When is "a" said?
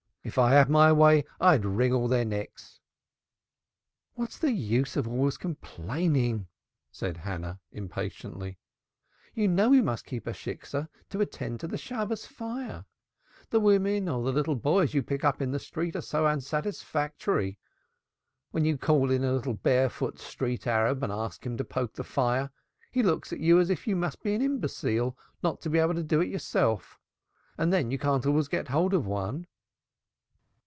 10.27-10.33, 19.23-19.33